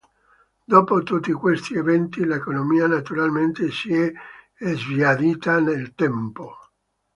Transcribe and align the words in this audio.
Dopo 0.65 1.03
tutti 1.03 1.31
questi 1.31 1.75
eventi 1.75 2.25
l'economia 2.25 2.87
naturalmente 2.87 3.69
si 3.69 3.93
è 3.93 4.11
sbiadita 4.57 5.59
nel 5.59 5.93
tempo. 5.93 6.57